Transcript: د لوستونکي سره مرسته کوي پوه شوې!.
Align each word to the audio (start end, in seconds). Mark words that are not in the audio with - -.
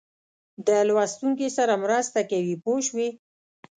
د 0.67 0.69
لوستونکي 0.87 1.47
سره 1.57 1.73
مرسته 1.83 2.19
کوي 2.31 2.55
پوه 2.63 2.79
شوې!. 2.87 3.09